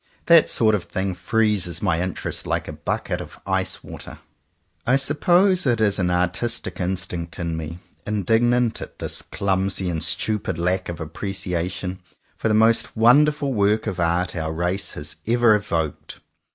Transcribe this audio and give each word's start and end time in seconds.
That 0.25 0.49
sort 0.49 0.73
of 0.73 0.85
thing 0.85 1.13
freezes 1.13 1.79
my 1.83 2.01
interest 2.01 2.47
like 2.47 2.67
a 2.67 2.71
bucket 2.73 3.21
of 3.21 3.39
ice 3.45 3.83
water. 3.83 4.17
I 4.83 4.95
suppose 4.95 5.67
it 5.67 5.79
is 5.79 5.97
the 5.97 6.09
artistic 6.09 6.79
instinct 6.79 7.37
in 7.37 7.55
me, 7.55 7.77
indignant 8.07 8.81
at 8.81 8.97
this 8.97 9.21
clumsy 9.21 9.91
and 9.91 10.03
stupid 10.03 10.57
lack 10.57 10.89
of 10.89 10.99
appreciation 10.99 12.01
for 12.35 12.47
the 12.47 12.55
most 12.55 12.97
wonderful 12.97 13.53
work 13.53 13.85
of 13.85 13.99
art 13.99 14.35
our 14.35 14.51
race 14.51 14.93
has 14.93 15.17
ever 15.27 15.53
evoked. 15.53 16.19